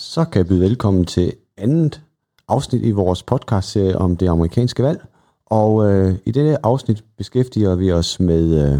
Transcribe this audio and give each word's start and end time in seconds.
så 0.00 0.24
kan 0.24 0.38
jeg 0.38 0.46
byde 0.46 0.60
velkommen 0.60 1.04
til 1.04 1.32
andet 1.56 2.02
afsnit 2.48 2.82
i 2.82 2.90
vores 2.90 3.22
podcastserie 3.22 3.98
om 3.98 4.16
det 4.16 4.28
amerikanske 4.28 4.82
valg. 4.82 5.04
Og 5.46 5.90
øh, 5.90 6.14
i 6.24 6.30
dette 6.30 6.66
afsnit 6.66 7.04
beskæftiger 7.18 7.74
vi 7.74 7.92
os 7.92 8.20
med 8.20 8.72
øh, 8.72 8.78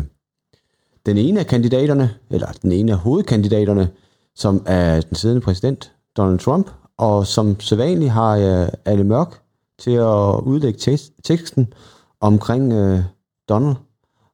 den 1.06 1.18
ene 1.18 1.40
af 1.40 1.46
kandidaterne, 1.46 2.10
eller 2.30 2.52
den 2.62 2.72
ene 2.72 2.92
af 2.92 2.98
hovedkandidaterne, 2.98 3.88
som 4.34 4.62
er 4.66 5.00
den 5.00 5.14
siddende 5.14 5.40
præsident, 5.40 5.92
Donald 6.16 6.38
Trump, 6.38 6.70
og 6.98 7.26
som 7.26 7.60
sædvanligt 7.60 8.10
har 8.10 8.36
øh, 8.36 8.42
jeg 8.42 8.70
Anne 8.84 9.04
Mørk 9.04 9.42
til 9.78 9.92
at 9.92 10.40
udlægge 10.42 10.98
teksten 11.24 11.72
omkring 12.20 12.72
øh, 12.72 13.00
Donald. 13.48 13.76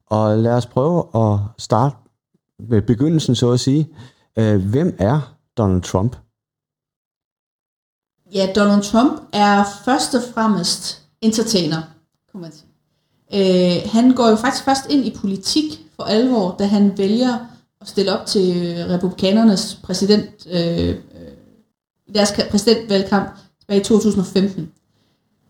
Og 0.06 0.38
lad 0.38 0.52
os 0.52 0.66
prøve 0.66 1.04
at 1.14 1.38
starte 1.58 1.96
med 2.58 2.82
begyndelsen, 2.82 3.34
så 3.34 3.50
at 3.50 3.60
sige. 3.60 3.88
Øh, 4.38 4.70
hvem 4.70 4.96
er 4.98 5.34
Donald 5.56 5.82
Trump? 5.82 6.16
Ja, 8.34 8.48
Donald 8.56 8.82
Trump 8.82 9.22
er 9.32 9.64
først 9.84 10.14
og 10.14 10.22
fremmest 10.34 11.02
entertainer, 11.20 11.82
kunne 12.32 12.40
man 12.42 12.52
sige. 12.52 12.66
Øh, 13.34 13.90
han 13.92 14.12
går 14.12 14.28
jo 14.28 14.36
faktisk 14.36 14.64
først 14.64 14.90
ind 14.90 15.04
i 15.04 15.16
politik 15.20 15.86
for 15.96 16.02
alvor, 16.02 16.56
da 16.58 16.66
han 16.66 16.98
vælger 16.98 17.38
at 17.80 17.88
stille 17.88 18.18
op 18.18 18.26
til 18.26 18.74
republikanernes 18.88 19.80
præsident, 19.82 20.46
øh, 20.50 20.88
øh 20.88 20.96
deres 22.14 22.32
præsidentvalgkamp 22.50 23.28
tilbage 23.60 23.80
i 23.80 23.84
2015. 23.84 24.72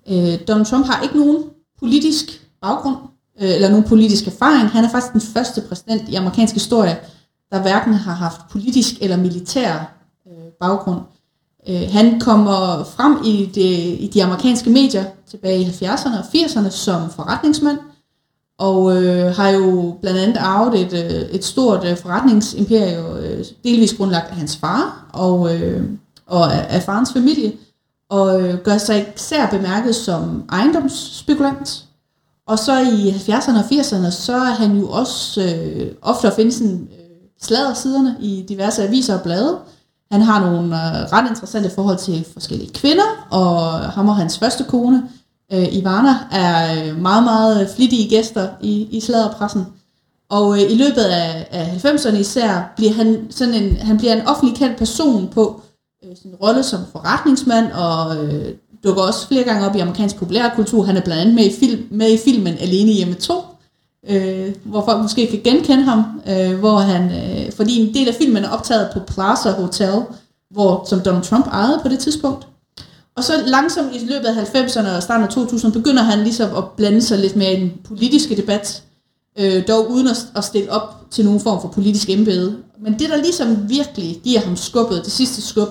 Øh, 0.09 0.49
Donald 0.49 0.67
Trump 0.67 0.87
har 0.87 1.03
ikke 1.03 1.19
nogen 1.19 1.45
politisk 1.79 2.47
baggrund, 2.61 2.97
øh, 3.41 3.55
eller 3.55 3.69
nogen 3.69 3.85
politisk 3.85 4.27
erfaring. 4.27 4.69
Han 4.69 4.85
er 4.85 4.91
faktisk 4.91 5.13
den 5.13 5.21
første 5.21 5.61
præsident 5.69 6.09
i 6.09 6.15
amerikansk 6.15 6.55
historie, 6.55 6.99
der 7.53 7.63
hverken 7.63 7.95
har 7.95 8.15
haft 8.15 8.41
politisk 8.51 9.03
eller 9.03 9.17
militær 9.17 9.95
øh, 10.27 10.53
baggrund. 10.61 11.01
Øh, 11.69 11.89
han 11.91 12.21
kommer 12.21 12.85
frem 12.85 13.17
i, 13.25 13.51
det, 13.55 14.01
i 14.01 14.11
de 14.15 14.25
amerikanske 14.25 14.71
medier 14.71 15.05
tilbage 15.31 15.61
i 15.61 15.65
70'erne 15.65 16.19
og 16.19 16.25
80'erne 16.35 16.71
som 16.71 17.11
forretningsmand, 17.11 17.79
og 18.59 19.03
øh, 19.03 19.35
har 19.35 19.49
jo 19.49 19.99
blandt 20.01 20.21
andet 20.21 20.37
arvet 20.37 20.81
et, 20.81 20.93
øh, 20.93 21.23
et 21.31 21.45
stort 21.45 21.85
øh, 21.85 21.97
forretningsimperium, 21.97 23.17
øh, 23.17 23.45
delvis 23.65 23.95
grundlagt 23.95 24.31
af 24.31 24.37
hans 24.37 24.57
far 24.57 25.11
og, 25.13 25.55
øh, 25.55 25.85
og 26.27 26.55
af, 26.55 26.67
af 26.77 26.83
farens 26.83 27.13
familie, 27.13 27.53
og 28.11 28.43
øh, 28.43 28.59
gør 28.59 28.79
sig 28.79 29.07
især 29.17 29.51
bemærket 29.51 29.95
som 29.95 30.45
ejendomsspekulant. 30.53 31.85
Og 32.47 32.59
så 32.59 32.81
i 32.81 33.11
70'erne 33.11 33.59
og 33.59 33.65
80'erne, 33.65 34.11
så 34.11 34.33
er 34.33 34.55
han 34.55 34.79
jo 34.79 34.89
også 34.89 35.43
øh, 35.43 35.93
ofte 36.03 36.27
at 36.27 36.33
finde 36.33 36.53
sådan, 36.53 36.89
øh, 36.93 37.07
sladdersiderne 37.43 38.17
i 38.21 38.45
diverse 38.49 38.83
aviser 38.83 39.15
og 39.15 39.23
blade. 39.23 39.59
Han 40.13 40.23
har 40.23 40.41
nogle 40.41 40.67
øh, 40.67 41.13
ret 41.13 41.29
interessante 41.29 41.71
forhold 41.71 41.99
til 41.99 42.27
forskellige 42.33 42.73
kvinder, 42.73 43.27
og 43.31 43.81
ham 43.81 44.09
og 44.09 44.17
hans 44.17 44.39
første 44.39 44.65
kone, 44.65 45.03
øh, 45.53 45.75
Ivana, 45.75 46.15
er 46.33 46.85
øh, 46.85 47.01
meget, 47.01 47.25
meget 47.25 47.71
flittige 47.77 48.09
gæster 48.09 48.49
i, 48.61 48.89
i 48.91 49.01
sladderpressen. 49.01 49.67
Og 50.29 50.63
øh, 50.63 50.73
i 50.73 50.75
løbet 50.75 51.03
af, 51.03 51.49
af 51.51 51.85
90'erne 51.85 52.17
især 52.17 52.73
bliver 52.77 52.93
han 52.93 53.27
sådan 53.31 53.55
en, 53.55 53.77
han 53.77 53.99
bliver 53.99 54.13
en 54.13 54.27
offentlig 54.27 54.59
kendt 54.59 54.79
person 54.79 55.29
på 55.29 55.61
øh, 56.05 56.17
sin 56.23 56.35
rolle 56.43 56.63
som 56.63 56.81
forretningsmand, 56.93 57.73
og 57.73 58.25
øh, 58.25 58.55
dukker 58.85 59.03
også 59.03 59.29
flere 59.29 59.45
gange 59.45 59.67
op 59.67 59.77
i 59.77 59.81
amerikansk 59.81 60.17
populærkultur. 60.17 60.85
Han 60.85 60.97
er 60.97 61.01
blandt 61.01 61.21
andet 61.21 61.35
med 61.35 61.45
i, 61.45 61.53
film, 61.61 61.89
med 61.91 62.13
i 62.13 62.19
filmen 62.25 62.55
Alene 62.59 62.93
hjemme 62.93 63.15
2, 63.15 63.35
øh, 64.09 64.55
hvor 64.65 64.85
folk 64.85 65.03
måske 65.03 65.27
kan 65.27 65.41
genkende 65.45 65.85
ham, 65.85 66.03
øh, 66.29 66.59
hvor 66.59 66.79
han, 66.79 67.03
øh, 67.03 67.53
fordi 67.53 67.81
en 67.81 67.95
del 67.95 68.09
af 68.09 68.15
filmen 68.15 68.45
er 68.45 68.49
optaget 68.49 68.91
på 68.93 69.01
Plaza 69.01 69.51
Hotel, 69.51 70.03
hvor, 70.51 70.85
som 70.89 71.01
Donald 71.01 71.25
Trump 71.25 71.47
ejede 71.47 71.81
på 71.83 71.89
det 71.89 71.99
tidspunkt. 71.99 72.47
Og 73.17 73.25
så 73.25 73.33
langsomt 73.47 73.95
i 73.95 73.99
løbet 73.99 74.27
af 74.27 74.35
90'erne 74.35 74.97
og 74.97 75.03
starten 75.03 75.25
af 75.25 75.33
2000 75.33 75.73
begynder 75.73 76.03
han 76.03 76.19
ligesom 76.19 76.57
at 76.57 76.65
blande 76.77 77.03
sig 77.03 77.19
lidt 77.19 77.37
mere 77.37 77.53
i 77.53 77.61
den 77.61 77.73
politiske 77.85 78.37
debat, 78.37 78.83
øh, 79.39 79.69
dog 79.69 79.91
uden 79.91 80.09
at, 80.09 80.27
at 80.37 80.45
stille 80.45 80.71
op 80.73 80.97
til 81.11 81.25
nogen 81.25 81.41
form 81.41 81.61
for 81.61 81.69
politisk 81.69 82.11
embede. 82.11 82.57
Men 82.81 82.99
det, 82.99 83.09
der 83.09 83.17
ligesom 83.17 83.69
virkelig 83.69 84.21
giver 84.25 84.41
ham 84.41 84.57
skubbet, 84.57 85.05
det 85.05 85.13
sidste 85.13 85.43
skub, 85.43 85.69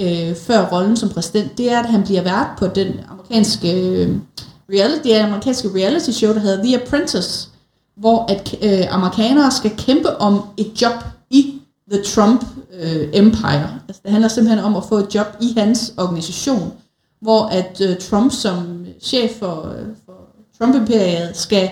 øh, 0.00 0.36
før 0.36 0.68
rollen 0.72 0.96
som 0.96 1.08
præsident, 1.08 1.58
det 1.58 1.72
er, 1.72 1.78
at 1.78 1.86
han 1.86 2.04
bliver 2.04 2.22
vært 2.22 2.48
på 2.58 2.66
den 2.66 2.92
amerikanske 3.08 3.82
øh, 3.82 4.16
reality, 4.72 5.08
det 5.08 5.14
amerikanske 5.14 5.68
reality 5.74 6.10
show, 6.10 6.32
der 6.32 6.40
hedder 6.40 6.64
The 6.64 6.82
Apprentice, 6.82 7.47
hvor 7.98 8.32
at 8.32 8.54
øh, 8.62 8.94
amerikanere 8.94 9.50
skal 9.50 9.76
kæmpe 9.76 10.16
om 10.16 10.42
et 10.56 10.82
job 10.82 11.04
i 11.30 11.60
The 11.90 12.02
Trump 12.02 12.44
øh, 12.72 13.08
Empire. 13.12 13.80
Altså, 13.88 14.02
det 14.04 14.10
handler 14.10 14.28
simpelthen 14.28 14.64
om 14.64 14.76
at 14.76 14.84
få 14.88 14.96
et 14.96 15.14
job 15.14 15.26
i 15.40 15.54
hans 15.56 15.94
organisation, 15.96 16.72
hvor 17.20 17.44
at 17.44 17.80
øh, 17.80 17.98
Trump 17.98 18.32
som 18.32 18.86
chef 19.00 19.38
for, 19.38 19.74
øh, 19.78 19.86
for 20.06 20.18
Trump-imperiet 20.58 21.36
skal 21.36 21.70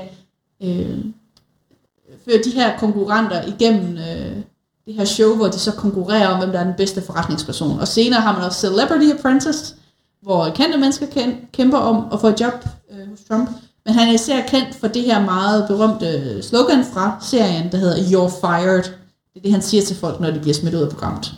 øh, 0.62 0.98
føre 2.24 2.42
de 2.44 2.50
her 2.50 2.78
konkurrenter 2.78 3.42
igennem 3.42 3.98
øh, 3.98 4.36
det 4.86 4.94
her 4.94 5.04
show, 5.04 5.36
hvor 5.36 5.46
de 5.46 5.58
så 5.58 5.72
konkurrerer 5.72 6.28
om, 6.28 6.38
hvem 6.38 6.52
der 6.52 6.58
er 6.60 6.64
den 6.64 6.74
bedste 6.76 7.02
forretningsperson. 7.02 7.80
Og 7.80 7.88
senere 7.88 8.20
har 8.20 8.32
man 8.32 8.42
også 8.42 8.60
Celebrity 8.60 9.18
Apprentice, 9.18 9.74
hvor 10.22 10.50
kendte 10.50 10.78
mennesker 10.78 11.06
kæmper 11.52 11.78
om 11.78 12.06
at 12.12 12.20
få 12.20 12.28
et 12.28 12.40
job 12.40 12.64
øh, 12.90 13.08
hos 13.10 13.20
Trump. 13.28 13.50
Men 13.86 13.94
han 13.94 14.08
er 14.08 14.12
især 14.12 14.46
kendt 14.46 14.74
for 14.74 14.88
det 14.88 15.02
her 15.02 15.20
meget 15.24 15.64
berømte 15.68 16.42
slogan 16.42 16.84
fra 16.92 17.18
serien, 17.22 17.72
der 17.72 17.78
hedder 17.78 17.96
You're 17.96 18.40
Fired. 18.40 18.82
Det 18.82 19.36
er 19.36 19.40
det, 19.42 19.52
han 19.52 19.62
siger 19.62 19.82
til 19.82 19.96
folk, 19.96 20.20
når 20.20 20.30
de 20.30 20.40
bliver 20.40 20.54
smidt 20.54 20.74
ud 20.74 20.80
af 20.80 20.90
programmet. 20.90 21.34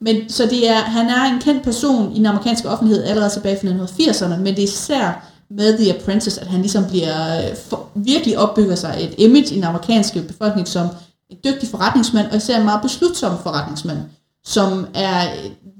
Men 0.00 0.30
så 0.30 0.46
det 0.46 0.68
er, 0.68 0.78
han 0.78 1.06
er 1.06 1.24
en 1.24 1.40
kendt 1.40 1.62
person 1.62 2.12
i 2.12 2.18
den 2.18 2.26
amerikanske 2.26 2.68
offentlighed 2.68 3.04
allerede 3.04 3.30
tilbage 3.30 3.58
fra 3.60 3.68
1980'erne, 3.68 4.36
men 4.36 4.46
det 4.46 4.58
er 4.58 4.62
især 4.62 5.26
med 5.50 5.78
The 5.78 5.94
Apprentice, 5.94 6.40
at 6.40 6.46
han 6.46 6.60
ligesom 6.60 6.84
bliver, 6.88 7.36
øh, 7.36 7.56
for, 7.56 7.88
virkelig 7.94 8.38
opbygger 8.38 8.74
sig 8.74 8.96
et 9.00 9.14
image 9.18 9.54
i 9.54 9.56
den 9.56 9.64
amerikanske 9.64 10.22
befolkning 10.22 10.68
som 10.68 10.86
en 11.30 11.36
dygtig 11.44 11.68
forretningsmand, 11.68 12.30
og 12.30 12.36
især 12.36 12.58
en 12.58 12.64
meget 12.64 12.82
beslutsom 12.82 13.38
forretningsmand, 13.42 13.98
som 14.44 14.86
er, 14.94 15.28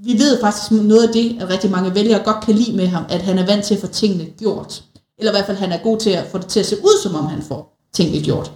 vi 0.04 0.12
ved 0.18 0.40
faktisk 0.40 0.70
noget 0.70 1.06
af 1.06 1.12
det, 1.12 1.36
at 1.40 1.48
rigtig 1.48 1.70
mange 1.70 1.94
vælgere 1.94 2.22
godt 2.24 2.44
kan 2.44 2.54
lide 2.54 2.76
med 2.76 2.86
ham, 2.86 3.04
at 3.08 3.22
han 3.22 3.38
er 3.38 3.46
vant 3.46 3.64
til 3.64 3.74
at 3.74 3.80
få 3.80 3.86
tingene 3.86 4.24
gjort. 4.24 4.82
Eller 5.18 5.32
i 5.32 5.34
hvert 5.34 5.46
fald, 5.46 5.56
han 5.56 5.72
er 5.72 5.82
god 5.82 5.98
til 5.98 6.10
at 6.10 6.26
få 6.26 6.38
det 6.38 6.46
til 6.46 6.60
at 6.60 6.66
se 6.66 6.76
ud, 6.76 7.02
som 7.02 7.14
om 7.14 7.26
han 7.26 7.42
får 7.42 7.78
tingene 7.92 8.24
gjort. 8.24 8.52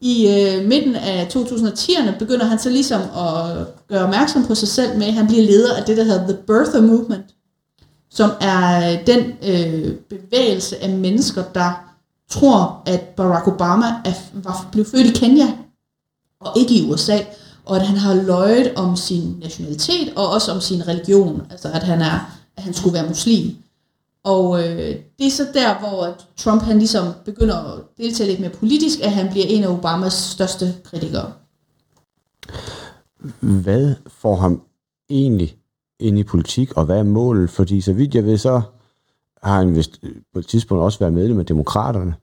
I 0.00 0.28
øh, 0.28 0.68
midten 0.68 0.96
af 0.96 1.28
2010'erne 1.36 2.18
begynder 2.18 2.46
han 2.46 2.58
så 2.58 2.70
ligesom 2.70 3.00
at 3.00 3.66
gøre 3.88 4.04
opmærksom 4.04 4.46
på 4.46 4.54
sig 4.54 4.68
selv 4.68 4.98
med, 4.98 5.06
at 5.06 5.12
han 5.12 5.26
bliver 5.26 5.42
leder 5.42 5.76
af 5.76 5.84
det, 5.84 5.96
der 5.96 6.04
hedder 6.04 6.26
The 6.26 6.36
Birther 6.46 6.80
Movement, 6.80 7.24
som 8.10 8.30
er 8.40 8.92
øh, 8.92 9.06
den 9.06 9.32
øh, 9.42 9.94
bevægelse 9.94 10.82
af 10.82 10.90
mennesker, 10.90 11.42
der 11.54 11.88
tror, 12.30 12.82
at 12.86 13.00
Barack 13.00 13.48
Obama 13.48 13.86
er, 14.04 14.12
var, 14.32 14.68
blev 14.72 14.84
født 14.84 15.06
i 15.06 15.12
Kenya, 15.12 15.46
og 16.40 16.58
ikke 16.58 16.74
i 16.74 16.90
USA, 16.90 17.18
og 17.64 17.76
at 17.76 17.86
han 17.86 17.96
har 17.96 18.14
løjet 18.14 18.74
om 18.74 18.96
sin 18.96 19.36
nationalitet, 19.42 20.12
og 20.16 20.30
også 20.30 20.52
om 20.52 20.60
sin 20.60 20.88
religion, 20.88 21.42
altså 21.50 21.68
at 21.68 21.82
han, 21.82 22.00
er, 22.00 22.38
at 22.56 22.62
han 22.62 22.74
skulle 22.74 22.94
være 22.94 23.08
muslim. 23.08 23.56
Og 24.34 24.60
øh, 24.60 24.94
det 25.18 25.26
er 25.26 25.30
så 25.30 25.46
der, 25.54 25.78
hvor 25.78 26.16
Trump 26.36 26.62
han 26.62 26.78
ligesom 26.78 27.04
begynder 27.24 27.56
at 27.56 27.82
deltage 27.98 28.28
lidt 28.30 28.40
mere 28.40 28.50
politisk, 28.50 29.00
at 29.00 29.12
han 29.12 29.30
bliver 29.30 29.46
en 29.48 29.64
af 29.64 29.68
Obamas 29.68 30.12
største 30.12 30.74
kritikere. 30.84 31.32
Hvad 33.40 33.94
får 34.06 34.36
ham 34.36 34.62
egentlig 35.10 35.56
ind 36.00 36.18
i 36.18 36.22
politik, 36.24 36.76
og 36.76 36.84
hvad 36.84 36.98
er 36.98 37.02
målet? 37.02 37.50
Fordi 37.50 37.80
så 37.80 37.92
vidt 37.92 38.14
jeg 38.14 38.24
ved, 38.24 38.38
så 38.38 38.62
har 39.42 39.58
han 39.58 39.76
vist 39.76 40.00
øh, 40.02 40.16
på 40.32 40.38
et 40.38 40.46
tidspunkt 40.46 40.84
også 40.84 40.98
været 40.98 41.12
medlem 41.12 41.38
af 41.38 41.46
demokraterne 41.46 42.14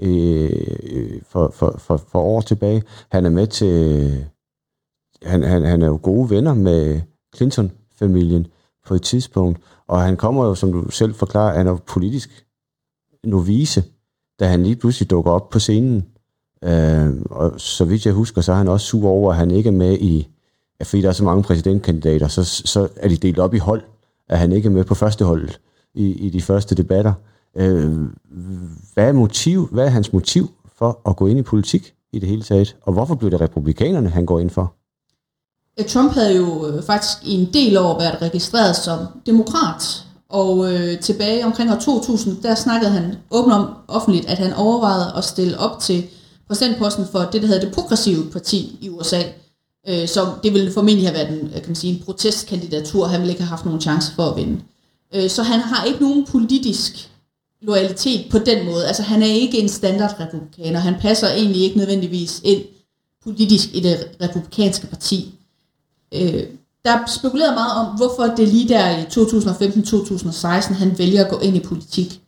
øh, 0.00 0.50
øh, 0.82 1.20
for, 1.28 1.50
for, 1.54 1.76
for, 1.78 1.96
for 1.96 2.20
år 2.20 2.40
tilbage. 2.40 2.82
Han 3.08 3.26
er 3.26 3.30
med 3.30 3.46
til... 3.46 3.66
Øh, 3.66 4.24
han, 5.22 5.42
han, 5.42 5.64
han 5.64 5.82
er 5.82 5.86
jo 5.86 5.98
gode 6.02 6.30
venner 6.30 6.54
med 6.54 7.00
Clinton-familien 7.36 8.46
på 8.86 8.94
et 8.94 9.02
tidspunkt, 9.02 9.60
og 9.88 10.02
han 10.02 10.16
kommer 10.16 10.46
jo, 10.46 10.54
som 10.54 10.72
du 10.72 10.90
selv 10.90 11.14
forklarer, 11.14 11.56
han 11.56 11.66
er 11.66 11.76
politisk 11.76 12.46
novice, 13.24 13.84
da 14.40 14.46
han 14.46 14.62
lige 14.62 14.76
pludselig 14.76 15.10
dukker 15.10 15.30
op 15.30 15.50
på 15.50 15.58
scenen. 15.58 16.04
Øh, 16.64 17.10
og 17.30 17.60
så 17.60 17.84
vidt 17.84 18.06
jeg 18.06 18.14
husker, 18.14 18.40
så 18.40 18.52
er 18.52 18.56
han 18.56 18.68
også 18.68 18.86
sur 18.86 19.08
over, 19.08 19.30
at 19.30 19.36
han 19.36 19.50
ikke 19.50 19.68
er 19.68 19.72
med 19.72 19.98
i, 19.98 20.28
fordi 20.82 21.02
der 21.02 21.08
er 21.08 21.12
så 21.12 21.24
mange 21.24 21.42
præsidentkandidater, 21.42 22.28
så, 22.28 22.44
så 22.44 22.88
er 22.96 23.08
de 23.08 23.16
delt 23.16 23.38
op 23.38 23.54
i 23.54 23.58
hold, 23.58 23.82
at 24.28 24.38
han 24.38 24.52
ikke 24.52 24.66
er 24.66 24.72
med 24.72 24.84
på 24.84 24.94
første 24.94 25.24
hold 25.24 25.48
i, 25.94 26.12
i 26.12 26.30
de 26.30 26.42
første 26.42 26.74
debatter. 26.74 27.12
Øh, 27.56 27.92
hvad, 28.94 29.08
er 29.08 29.12
motiv, 29.12 29.68
hvad 29.72 29.84
er 29.84 29.90
hans 29.90 30.12
motiv 30.12 30.48
for 30.76 31.00
at 31.08 31.16
gå 31.16 31.26
ind 31.26 31.38
i 31.38 31.42
politik 31.42 31.94
i 32.12 32.18
det 32.18 32.28
hele 32.28 32.42
taget? 32.42 32.76
Og 32.82 32.92
hvorfor 32.92 33.14
blev 33.14 33.30
det 33.30 33.40
republikanerne, 33.40 34.08
han 34.08 34.26
går 34.26 34.40
ind 34.40 34.50
for? 34.50 34.74
Øh, 35.80 35.86
Trump 35.86 36.12
havde 36.12 36.36
jo 36.36 36.66
øh, 36.66 36.82
faktisk 36.82 37.18
i 37.22 37.34
en 37.34 37.48
del 37.52 37.76
år 37.76 37.98
været 37.98 38.22
registreret 38.22 38.76
som 38.76 38.98
demokrat, 39.26 40.04
og 40.28 40.72
øh, 40.72 41.00
tilbage 41.00 41.44
omkring 41.44 41.70
år 41.72 41.76
2000, 41.76 42.42
der 42.42 42.54
snakkede 42.54 42.90
han 42.90 43.16
åbent 43.30 43.54
om 43.54 43.74
offentligt, 43.88 44.26
at 44.26 44.38
han 44.38 44.52
overvejede 44.52 45.12
at 45.16 45.24
stille 45.24 45.58
op 45.58 45.80
til 45.80 46.04
præsidentposten 46.48 47.06
for 47.12 47.18
det, 47.18 47.42
der 47.42 47.48
hedder 47.48 47.64
det 47.64 47.74
progressive 47.74 48.30
parti 48.30 48.78
i 48.80 48.88
USA, 48.88 49.22
Øh, 49.88 50.08
så 50.08 50.32
det 50.42 50.54
ville 50.54 50.72
formentlig 50.72 51.06
have 51.06 51.14
været 51.14 51.40
en, 51.40 51.46
øh, 51.46 51.52
kan 51.52 51.62
man 51.66 51.74
sige, 51.74 51.92
en 51.94 52.02
protestkandidatur, 52.04 53.06
han 53.06 53.20
ville 53.20 53.32
ikke 53.32 53.42
have 53.42 53.48
haft 53.48 53.64
nogen 53.64 53.80
chance 53.80 54.12
for 54.12 54.22
at 54.22 54.36
vinde. 54.36 54.60
Øh, 55.14 55.30
så 55.30 55.42
han 55.42 55.60
har 55.60 55.84
ikke 55.84 56.00
nogen 56.00 56.26
politisk 56.26 57.10
loyalitet 57.62 58.26
på 58.30 58.38
den 58.38 58.66
måde. 58.66 58.86
Altså 58.86 59.02
han 59.02 59.22
er 59.22 59.26
ikke 59.26 59.58
en 59.58 59.68
standardrepublikaner. 59.68 60.80
Han 60.80 60.94
passer 61.00 61.28
egentlig 61.28 61.62
ikke 61.62 61.78
nødvendigvis 61.78 62.40
ind 62.44 62.62
politisk 63.24 63.68
i 63.74 63.80
det 63.80 64.08
republikanske 64.20 64.86
parti. 64.86 65.34
Øh, 66.12 66.44
der 66.84 66.98
spekulerede 67.06 67.54
meget 67.54 67.72
om, 67.72 67.96
hvorfor 67.96 68.34
det 68.36 68.48
lige 68.48 68.68
der 68.68 68.98
i 68.98 69.02
2015-2016, 69.02 70.74
han 70.74 70.98
vælger 70.98 71.24
at 71.24 71.30
gå 71.30 71.38
ind 71.38 71.56
i 71.56 71.60
politik. 71.60 72.20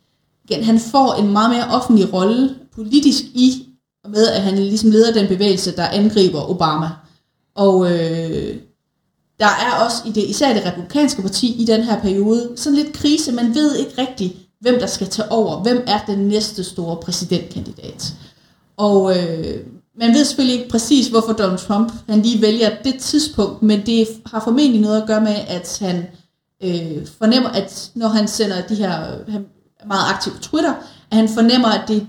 Igen, 0.45 0.65
han 0.65 0.81
får 0.81 1.15
en 1.15 1.33
meget 1.33 1.51
mere 1.51 1.69
offentlig 1.71 2.13
rolle 2.13 2.55
politisk 2.75 3.25
i, 3.25 3.69
med 4.09 4.27
at 4.27 4.43
han 4.43 4.59
ligesom 4.59 4.91
leder 4.91 5.13
den 5.13 5.29
bevægelse, 5.29 5.77
der 5.77 5.89
angriber 5.89 6.51
Obama. 6.51 6.91
Og 7.55 7.93
øh, 7.93 8.57
der 9.41 9.47
er 9.47 9.85
også 9.85 9.97
i 10.07 10.13
det, 10.13 10.25
især 10.25 10.55
det 10.55 10.67
republikanske 10.67 11.23
parti 11.23 11.63
i 11.63 11.65
den 11.65 11.83
her 11.83 12.01
periode 12.01 12.53
sådan 12.57 12.79
lidt 12.79 12.93
krise. 12.93 13.33
Man 13.33 13.55
ved 13.55 13.77
ikke 13.77 13.93
rigtigt, 13.99 14.37
hvem 14.61 14.79
der 14.79 14.87
skal 14.87 15.07
tage 15.07 15.33
over. 15.33 15.63
Hvem 15.63 15.85
er 15.87 16.01
den 16.07 16.19
næste 16.19 16.65
store 16.65 16.97
præsidentkandidat? 16.97 18.15
Og 18.77 19.19
øh, 19.19 19.67
man 19.99 20.15
ved 20.15 20.25
selvfølgelig 20.25 20.59
ikke 20.59 20.71
præcis, 20.71 21.09
hvorfor 21.09 21.33
Donald 21.33 21.59
Trump 21.59 21.93
han 22.09 22.23
lige 22.23 22.43
vælger 22.43 22.71
det 22.85 23.01
tidspunkt, 23.01 23.63
men 23.63 23.87
det 23.87 24.09
har 24.27 24.41
formentlig 24.41 24.81
noget 24.81 25.01
at 25.01 25.07
gøre 25.07 25.21
med, 25.21 25.37
at 25.49 25.79
han 25.81 26.07
øh, 26.63 27.07
fornemmer, 27.19 27.49
at 27.49 27.91
når 27.95 28.09
han 28.09 28.29
sender 28.29 28.67
de 28.67 28.75
her, 28.75 28.91
han 29.31 29.47
er 29.81 29.87
meget 29.87 30.15
aktiv 30.15 30.33
på 30.33 30.39
Twitter, 30.39 30.75
at 31.11 31.17
han 31.17 31.29
fornemmer, 31.29 31.69
at 31.69 31.89
det 31.89 31.97
er 31.97 32.01
en 32.01 32.09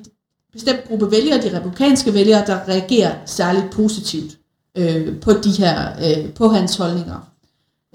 bestemt 0.54 0.88
gruppe 0.88 1.12
vælgere, 1.12 1.42
de 1.42 1.58
republikanske 1.58 2.14
vælgere, 2.14 2.46
der 2.46 2.68
reagerer 2.68 3.16
særligt 3.26 3.72
positivt 3.72 4.38
øh, 4.78 5.20
på 5.20 5.34
de 5.34 5.52
her, 5.52 5.90
øh, 6.06 6.34
på 6.34 6.48
hans 6.48 6.76
holdninger. 6.76 7.30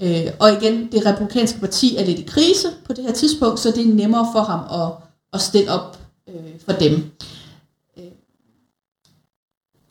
Øh, 0.02 0.32
og 0.38 0.52
igen, 0.52 0.92
det 0.92 1.06
republikanske 1.06 1.60
parti 1.60 1.96
er 1.96 2.04
lidt 2.04 2.18
i 2.18 2.22
krise 2.22 2.68
på 2.84 2.92
det 2.92 3.04
her 3.04 3.12
tidspunkt, 3.12 3.60
så 3.60 3.70
det 3.70 3.88
er 3.88 3.94
nemmere 3.94 4.28
for 4.32 4.40
ham 4.40 4.82
at, 4.82 4.92
at 5.32 5.40
stille 5.40 5.70
op 5.70 5.98
øh, 6.28 6.34
for 6.64 6.72
dem. 6.72 7.10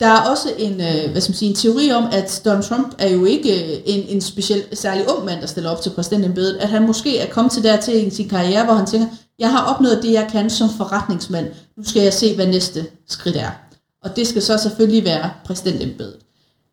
Der 0.02 0.08
er 0.08 0.30
også 0.30 0.48
en, 0.58 0.72
øh, 0.72 1.10
hvad 1.10 1.20
skal 1.20 1.32
man 1.32 1.36
sige, 1.36 1.48
en 1.48 1.54
teori 1.54 1.92
om, 1.92 2.04
at 2.12 2.42
Donald 2.44 2.64
Trump 2.64 2.94
er 2.98 3.08
jo 3.08 3.24
ikke 3.24 3.64
øh, 3.64 3.82
en, 3.86 4.04
en 4.08 4.20
speciel, 4.20 4.62
særlig 4.72 5.10
ung 5.10 5.24
mand, 5.24 5.40
der 5.40 5.46
stiller 5.46 5.70
op 5.70 5.80
til 5.80 5.90
præsidentembedet, 5.90 6.56
at 6.56 6.68
han 6.68 6.86
måske 6.86 7.18
er 7.18 7.30
kommet 7.30 7.52
til 7.52 7.62
dertil 7.62 8.06
i 8.06 8.10
sin 8.10 8.28
karriere, 8.28 8.64
hvor 8.64 8.74
han 8.74 8.86
tænker, 8.86 9.06
jeg 9.38 9.50
har 9.50 9.74
opnået 9.74 10.02
det, 10.02 10.12
jeg 10.12 10.28
kan 10.32 10.50
som 10.50 10.68
forretningsmand, 10.70 11.46
nu 11.76 11.84
skal 11.84 12.02
jeg 12.02 12.12
se, 12.12 12.34
hvad 12.34 12.46
næste 12.46 12.86
skridt 13.08 13.36
er. 13.36 13.50
Og 14.04 14.16
det 14.16 14.26
skal 14.26 14.42
så 14.42 14.58
selvfølgelig 14.58 15.04
være 15.04 15.30
præsidentembedet. 15.44 16.16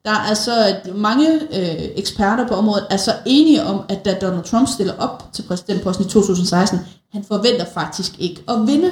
Der 0.06 0.12
er 0.12 0.20
altså 0.30 0.76
mange 0.96 1.34
øh, 1.34 1.90
eksperter 1.96 2.48
på 2.48 2.54
området 2.54 2.86
er 2.90 2.98
så 2.98 3.12
enige 3.26 3.64
om, 3.64 3.81
at 3.90 4.06
da 4.06 4.18
Donald 4.22 4.44
Trump 4.44 4.68
stiller 4.68 4.94
op 4.98 5.30
til 5.34 5.42
præsidentposten 5.42 6.06
i 6.06 6.10
2016, 6.10 6.80
han 7.14 7.24
forventer 7.24 7.66
faktisk 7.74 8.20
ikke 8.20 8.44
at 8.48 8.68
vinde. 8.68 8.92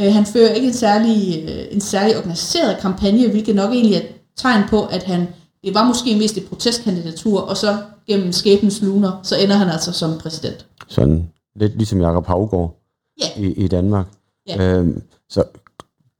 Øh, 0.00 0.12
han 0.12 0.26
fører 0.26 0.52
ikke 0.52 0.66
en 0.68 0.72
særlig, 0.74 1.44
øh, 1.48 1.74
en 1.74 1.80
særlig 1.80 2.16
organiseret 2.18 2.78
kampagne, 2.80 3.28
hvilket 3.30 3.54
nok 3.54 3.70
egentlig 3.72 3.96
er 3.96 4.02
tegn 4.36 4.68
på, 4.68 4.84
at 4.86 5.02
han 5.02 5.28
det 5.64 5.74
var 5.74 5.84
måske 5.86 6.16
mest 6.18 6.36
et 6.36 6.46
protestkandidatur, 6.48 7.40
og 7.40 7.56
så 7.56 7.78
gennem 8.06 8.32
skæbens 8.32 8.82
luner, 8.82 9.20
så 9.22 9.36
ender 9.38 9.56
han 9.56 9.68
altså 9.68 9.92
som 9.92 10.18
præsident. 10.18 10.66
Sådan 10.88 11.28
lidt 11.56 11.76
ligesom 11.76 12.00
Jakob 12.00 12.26
Havgård 12.26 12.76
Ja. 13.20 13.42
i, 13.42 13.52
i 13.52 13.68
Danmark. 13.68 14.06
Ja. 14.48 14.78
Øhm, 14.78 15.02
så 15.28 15.44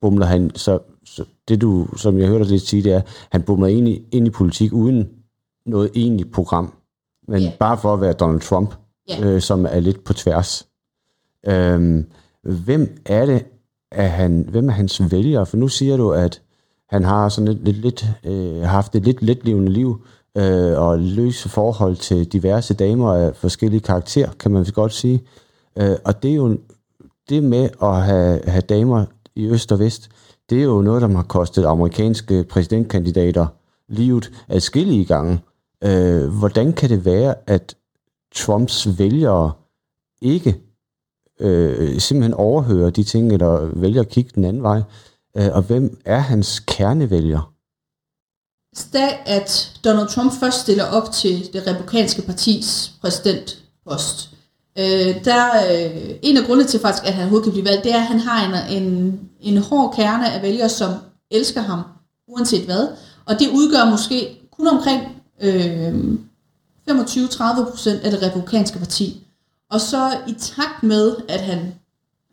bumler 0.01 0.27
han, 0.27 0.51
så, 0.55 0.79
så 1.05 1.25
det 1.49 1.61
du, 1.61 1.89
som 1.97 2.19
jeg 2.19 2.29
hørte 2.29 2.45
dig 2.45 2.51
lidt 2.53 2.63
sige, 2.69 2.83
det 2.85 2.93
er, 2.93 3.01
han 3.33 3.43
bumler 3.43 3.67
ind 3.69 3.89
i, 3.89 4.03
ind 4.13 4.27
i 4.27 4.31
politik 4.31 4.73
uden 4.73 5.09
noget 5.67 5.91
egentligt 5.95 6.33
program, 6.33 6.73
men 7.29 7.43
Ja. 7.43 7.53
bare 7.61 7.79
for 7.79 7.95
at 7.95 8.01
være 8.01 8.13
Donald 8.13 8.41
Trump, 8.41 8.75
Ja. 9.09 9.25
øh, 9.25 9.41
som 9.41 9.67
er 9.71 9.81
lidt 9.81 10.05
på 10.05 10.13
tværs. 10.13 10.67
Øhm, 11.47 12.07
hvem 12.43 13.01
er 13.07 13.27
det, 13.27 13.45
er, 14.01 14.09
han, 14.09 14.47
hvem 14.51 14.69
er 14.69 14.73
hans 14.73 15.13
vælgere? 15.13 15.47
For 15.47 15.57
nu 15.57 15.69
siger 15.69 15.97
du, 15.97 16.13
at 16.13 16.43
han 16.89 17.05
har 17.05 17.29
sådan 17.29 17.49
lidt, 17.49 17.65
lidt, 17.65 17.77
lidt 17.77 18.07
øh, 18.25 18.63
haft 18.63 18.95
et 18.95 19.05
lidt 19.05 19.23
letlevende 19.23 19.73
liv, 19.73 20.05
øh, 20.37 20.79
og 20.79 20.99
løse 20.99 21.49
forhold 21.49 21.97
til 21.97 22.33
diverse 22.33 22.75
damer 22.75 23.15
af 23.15 23.37
forskellige 23.37 23.81
karakter, 23.81 24.31
kan 24.39 24.51
man 24.51 24.67
godt 24.75 24.93
sige. 24.93 25.23
Øh, 25.79 25.97
og 26.05 26.23
det 26.23 26.31
er 26.31 26.35
jo 26.35 26.59
det 27.29 27.43
med 27.43 27.69
at 27.83 28.03
have, 28.03 28.41
have 28.47 28.63
damer 28.63 29.05
i 29.37 29.47
øst 29.47 29.73
og 29.73 29.79
vest, 29.79 30.11
det 30.51 30.59
er 30.61 30.65
jo 30.65 30.81
noget, 30.81 31.03
der 31.03 31.09
har 31.09 31.23
kostet 31.23 31.65
amerikanske 31.65 32.45
præsidentkandidater 32.45 33.47
livet 33.89 34.31
adskillige 34.49 35.05
gange. 35.05 35.41
Øh, 35.85 36.27
hvordan 36.27 36.73
kan 36.73 36.91
det 36.91 37.05
være, 37.05 37.35
at 37.47 37.77
Trumps 38.35 38.99
vælgere 38.99 39.53
ikke 40.23 40.70
øh, 41.41 42.01
simpelthen 42.01 42.35
overhører 42.35 42.91
de 42.91 43.05
ting, 43.05 43.33
eller 43.33 43.71
vælger 43.75 44.01
at 44.01 44.09
kigge 44.09 44.31
den 44.35 44.45
anden 44.45 44.63
vej? 44.63 44.83
Øh, 45.37 45.49
og 45.53 45.63
hvem 45.63 46.01
er 46.05 46.19
hans 46.19 46.59
kernevælger? 46.59 47.53
Da 48.93 49.09
at 49.27 49.81
Donald 49.85 50.09
Trump 50.09 50.33
først 50.41 50.61
stiller 50.61 50.85
op 50.85 51.13
til 51.13 51.53
det 51.53 51.67
republikanske 51.67 52.23
partis 52.23 52.93
præsidentpost, 53.01 54.31
øh, 54.79 55.25
der 55.25 55.45
øh, 55.71 56.11
en 56.23 56.37
af 56.37 56.45
grundene 56.45 56.69
til 56.69 56.81
faktisk, 56.81 57.07
at 57.07 57.13
han 57.13 57.23
overhovedet 57.23 57.45
kan 57.45 57.53
blive 57.53 57.69
valgt, 57.69 57.85
det 57.85 57.93
er, 57.93 57.97
at 57.97 58.07
han 58.07 58.21
har 58.21 58.67
en, 58.69 58.83
en, 58.83 59.21
en 59.41 59.59
hård 59.59 59.95
kerne 59.95 60.33
af 60.33 60.43
vælgere, 60.43 60.69
som 60.69 60.91
elsker 61.31 61.61
ham, 61.61 61.83
uanset 62.29 62.65
hvad. 62.65 62.89
Og 63.25 63.39
det 63.39 63.49
udgør 63.49 63.91
måske 63.91 64.41
kun 64.57 64.67
omkring 64.67 65.03
øh, 65.41 65.95
25-30 66.91 67.71
procent 67.71 68.01
af 68.01 68.11
det 68.11 68.23
republikanske 68.23 68.79
parti. 68.79 69.27
Og 69.71 69.81
så 69.81 70.19
i 70.29 70.33
takt 70.33 70.83
med, 70.83 71.17
at 71.29 71.41
han, 71.41 71.75